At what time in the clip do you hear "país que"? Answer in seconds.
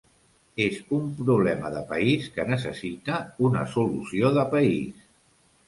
1.91-2.47